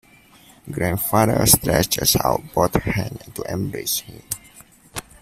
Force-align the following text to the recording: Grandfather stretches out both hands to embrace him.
Grandfather 0.71 1.45
stretches 1.45 2.15
out 2.23 2.41
both 2.55 2.73
hands 2.81 3.21
to 3.35 3.43
embrace 3.43 3.99
him. 3.99 4.23